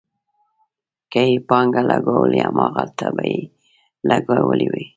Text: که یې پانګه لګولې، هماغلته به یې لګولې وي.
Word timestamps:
که 1.11 1.21
یې 1.29 1.35
پانګه 1.49 1.81
لګولې، 1.91 2.39
هماغلته 2.47 3.07
به 3.15 3.23
یې 3.31 3.41
لګولې 4.09 4.67
وي. 4.73 4.85